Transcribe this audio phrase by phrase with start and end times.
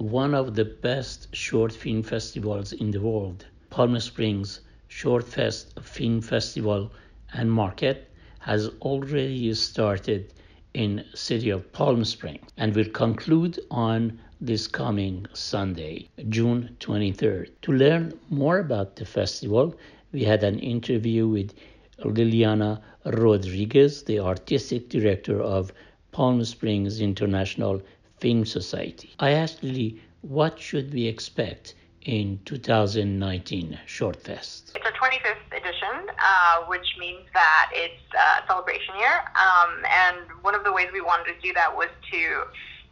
[0.00, 6.22] one of the best short film festivals in the world, Palm Springs Short Fest Film
[6.22, 6.90] Festival
[7.34, 10.32] and Market has already started
[10.72, 17.50] in city of Palm Springs and will conclude on this coming Sunday, June 23rd.
[17.60, 19.76] To learn more about the festival,
[20.12, 21.52] we had an interview with
[21.98, 25.74] Liliana Rodriguez, the artistic director of
[26.10, 27.82] Palm Springs International
[28.20, 29.14] Film Society.
[29.18, 34.72] I asked Lily, what should we expect in 2019 Short Fest?
[34.74, 39.24] It's our 25th edition, uh, which means that it's a celebration year.
[39.36, 42.44] Um, and one of the ways we wanted to do that was to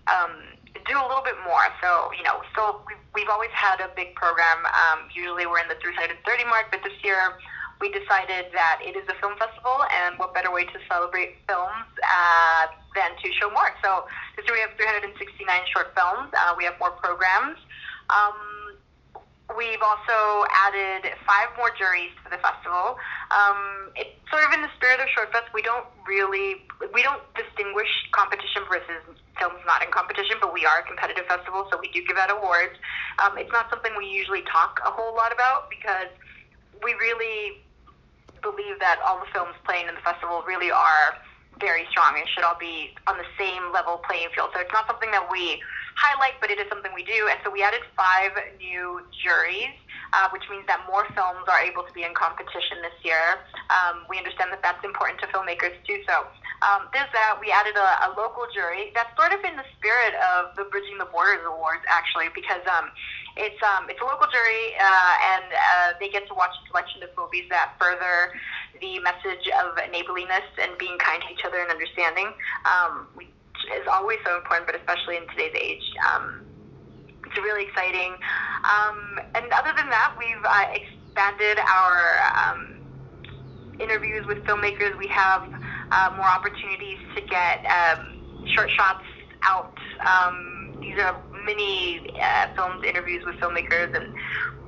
[0.08, 0.32] um,
[0.86, 1.68] do a little bit more.
[1.82, 4.64] So, you know, so we've, we've always had a big program.
[4.64, 7.36] Um, usually we're in the 330 mark, but this year
[7.80, 11.86] we decided that it is a film festival, and what better way to celebrate films
[12.02, 13.70] uh, than to show more?
[13.82, 15.14] So this year we have 369
[15.70, 16.34] short films.
[16.34, 17.58] Uh, we have more programs.
[18.10, 18.74] Um,
[19.56, 23.00] we've also added five more juries to the festival.
[23.30, 25.48] Um, it's sort of in the spirit of Short Fest.
[25.54, 29.02] We don't really we don't distinguish competition versus
[29.38, 32.30] films not in competition, but we are a competitive festival, so we do give out
[32.30, 32.74] awards.
[33.22, 36.10] Um, it's not something we usually talk a whole lot about because
[36.82, 37.62] we really
[38.42, 41.18] believe that all the films playing in the festival really are
[41.60, 44.50] very strong and should all be on the same level playing field.
[44.54, 45.58] So it's not something that we
[45.98, 47.26] highlight, but it is something we do.
[47.26, 48.30] And so we added five
[48.62, 49.74] new juries,
[50.14, 53.42] uh, which means that more films are able to be in competition this year.
[53.74, 55.98] Um, we understand that that's important to filmmakers too.
[56.06, 56.30] So
[56.62, 57.38] um, there's that.
[57.40, 58.90] We added a, a local jury.
[58.94, 62.90] That's sort of in the spirit of the Bridging the Borders Awards, actually, because um,
[63.38, 67.02] it's um, it's a local jury, uh, and uh, they get to watch a selection
[67.02, 68.34] of movies that further
[68.80, 72.34] the message of neighborliness and being kind to each other and understanding.
[72.66, 73.30] Um, which
[73.74, 75.86] is always so important, but especially in today's age.
[76.10, 76.42] Um,
[77.26, 78.14] it's really exciting.
[78.64, 82.78] Um, and other than that, we've uh, expanded our um,
[83.80, 84.96] interviews with filmmakers.
[84.98, 85.42] We have
[85.90, 89.04] uh, more opportunities to get um, short shots
[89.42, 89.76] out.
[90.04, 94.14] Um, these are mini uh, films interviews with filmmakers, and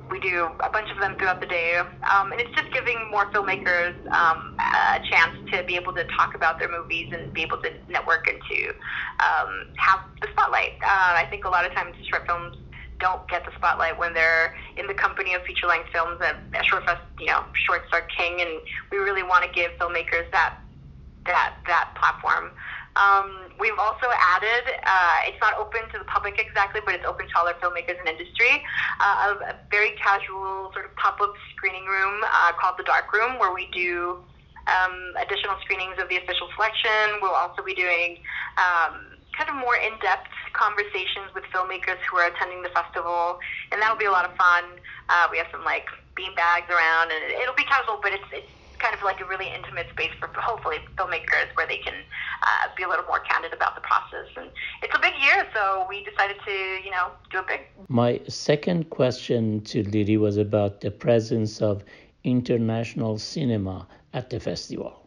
[0.09, 1.77] we do a bunch of them throughout the day.
[1.77, 6.35] Um, and it's just giving more filmmakers um, a chance to be able to talk
[6.35, 8.69] about their movies and be able to network and to
[9.23, 10.73] um, have the spotlight.
[10.83, 12.57] Uh, I think a lot of times short films
[12.99, 16.21] don't get the spotlight when they're in the company of feature length films.
[16.21, 18.49] At Short Fest, you know, shorts are king, and
[18.91, 20.55] we really want to give filmmakers that
[21.25, 22.51] that that platform.
[22.99, 27.23] Um, we've also added, uh, it's not open to the public exactly, but it's open
[27.23, 28.61] to all our filmmakers and industry,
[28.99, 33.53] uh, a very casual sort of pop-up screening room uh, called The Dark Room, where
[33.53, 34.19] we do
[34.67, 37.23] um, additional screenings of the official selection.
[37.23, 38.19] We'll also be doing
[38.59, 43.39] um, kind of more in-depth conversations with filmmakers who are attending the festival,
[43.71, 44.67] and that'll be a lot of fun.
[45.07, 48.51] Uh, we have some like bean bags around, and it'll be casual, but it's, it's
[48.81, 52.83] kind of like a really intimate space for hopefully filmmakers where they can uh, be
[52.83, 54.27] a little more candid about the process.
[54.35, 54.49] And
[54.81, 56.51] it's a big year, so we decided to,
[56.83, 57.61] you know, do it big.
[57.87, 61.83] My second question to Lily was about the presence of
[62.23, 64.97] international cinema at the festival.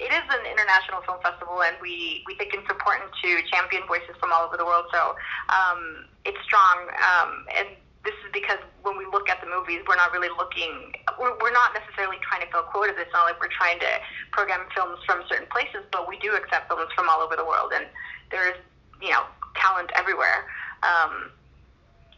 [0.00, 4.16] It is an international film festival, and we, we think it's important to champion voices
[4.18, 4.86] from all over the world.
[4.92, 5.14] So
[5.48, 7.68] um, it's strong, um, and
[8.04, 11.54] this is because when we look at the movies, we're not really looking, we're, we're
[11.54, 12.96] not necessarily trying to fill quotas.
[12.98, 13.90] It's not like we're trying to
[14.32, 17.72] program films from certain places, but we do accept films from all over the world,
[17.74, 17.86] and
[18.30, 18.58] there's,
[19.00, 19.22] you know,
[19.54, 20.50] talent everywhere.
[20.82, 21.30] Um,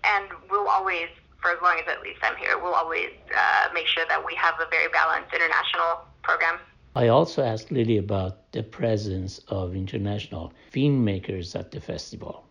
[0.05, 1.09] and we'll always,
[1.41, 4.35] for as long as at least I'm here, we'll always uh, make sure that we
[4.37, 6.59] have a very balanced international program.
[6.97, 12.45] I also asked Lily about the presence of international filmmakers at the festival.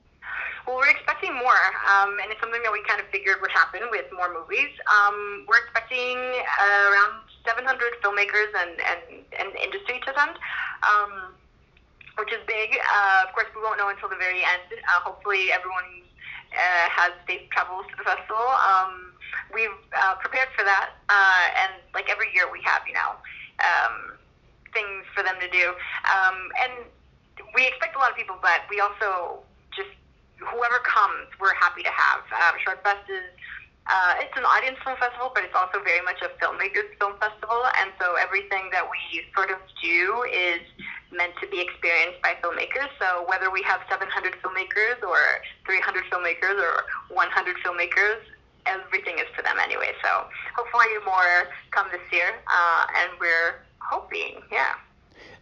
[0.68, 1.64] Well, we're expecting more,
[1.94, 4.74] um, and it's something that we kind of figured would happen with more movies.
[4.90, 9.02] Um, we're expecting uh, around 700 filmmakers and, and,
[9.38, 10.36] and industry to attend,
[10.82, 11.38] um,
[12.18, 12.74] which is big.
[12.82, 14.70] Uh, of course, we won't know until the very end.
[14.74, 16.02] Uh, hopefully, everyone
[16.54, 18.48] uh, has safe travels to the festival.
[18.64, 19.14] Um,
[19.54, 23.20] we've uh, prepared for that, uh, and like every year, we have, you know,
[23.62, 24.18] um,
[24.74, 25.78] things for them to do.
[26.10, 26.90] Um, and
[27.54, 29.44] we expect a lot of people, but we also
[29.76, 29.90] just
[30.40, 32.22] whoever comes, we're happy to have.
[32.32, 33.24] Um, Short is
[33.84, 37.68] uh, it's an audience film festival, but it's also very much a filmmakers film festival,
[37.84, 40.64] and so everything that we sort of do is
[41.12, 42.88] meant to be experienced by filmmakers.
[42.96, 44.08] So whether we have 700
[44.40, 45.20] filmmakers or
[45.68, 48.24] 300 filmmakers or 100 filmmakers,
[48.66, 49.92] everything is for them anyway.
[50.00, 54.80] So hopefully more come this year, uh, and we're hoping, yeah.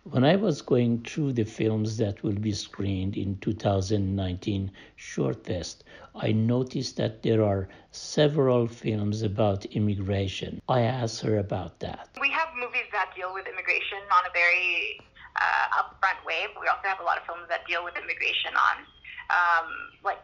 [0.04, 5.84] When I was going through the films that will be screened in 2019 Shortfest,
[6.16, 10.60] I noticed that there are several films about immigration.
[10.68, 12.10] I asked her about that.
[12.20, 15.00] We have movies that deal with immigration on a very
[15.36, 18.58] uh, upfront way, but we also have a lot of films that deal with immigration
[18.58, 18.78] on
[19.30, 19.70] um,
[20.04, 20.20] like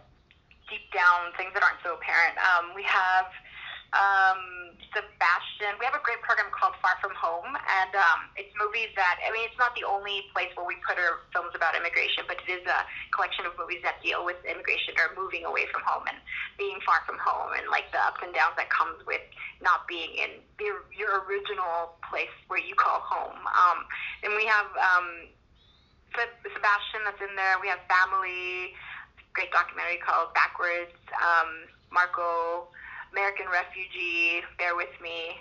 [0.70, 2.34] deep down things that aren't so apparent.
[2.42, 3.30] Um, we have
[3.96, 5.78] um, Sebastian.
[5.80, 9.32] We have a great program called Far From Home, and um, it's movies that I
[9.32, 12.50] mean, it's not the only place where we put our films about immigration, but it
[12.50, 12.84] is a
[13.16, 16.20] collection of movies that deal with immigration or moving away from home and
[16.60, 19.24] being far from home, and like the ups and downs that comes with
[19.64, 23.40] not being in your, your original place where you call home.
[23.46, 23.88] Um,
[24.24, 25.32] and we have um,
[26.44, 27.62] Sebastian that's in there.
[27.62, 28.74] We have Family
[29.38, 32.74] great documentary called Backwards, um, Marco,
[33.12, 35.36] American Refugee, Bear With Me,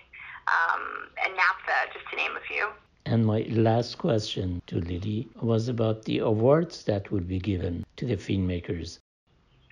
[0.49, 2.69] um, and NAFTA, just to name a few.
[3.07, 8.05] And my last question to Lily was about the awards that would be given to
[8.05, 8.99] the filmmakers.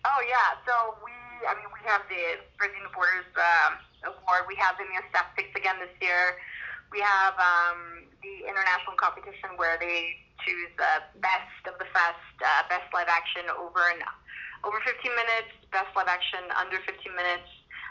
[0.07, 1.11] Oh yeah, so we,
[1.49, 3.75] I mean, we have the the Borders um,
[4.07, 4.47] award.
[4.47, 4.87] We have the
[5.35, 6.39] Picks again this year.
[6.93, 10.15] We have um, the international competition where they
[10.47, 14.05] choose the best of the fest, uh, best live action over and
[14.63, 17.49] over 15 minutes, best live action under 15 minutes.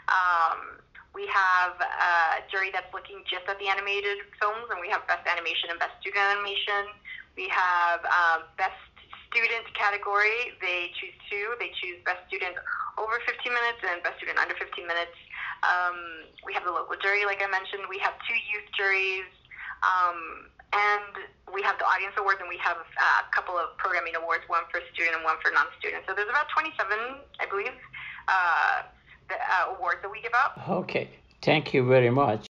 [0.08, 0.80] Um,
[1.14, 5.22] we have a jury that's looking just at the animated films, and we have best
[5.30, 6.90] animation and best student animation.
[7.38, 8.78] We have um, best
[9.30, 10.58] student category.
[10.58, 11.54] They choose two.
[11.62, 12.58] They choose best student
[12.98, 15.14] over 15 minutes and best student under 15 minutes.
[15.62, 17.86] Um, we have the local jury, like I mentioned.
[17.86, 19.30] We have two youth juries.
[19.82, 21.14] Um, and
[21.54, 24.66] we have the audience awards and we have uh, a couple of programming awards, one
[24.74, 26.02] for student and one for non-student.
[26.06, 26.74] So there's about 27,
[27.38, 27.78] I believe,
[28.26, 28.82] uh,
[29.28, 30.68] the, uh, awards that we give out.
[30.68, 31.08] Okay,
[31.42, 32.46] thank you very much.